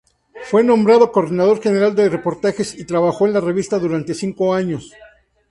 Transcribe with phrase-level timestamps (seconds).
[0.49, 4.91] Fue nombrado coordinador general de reportajes y trabajó en la revista durante cinco años.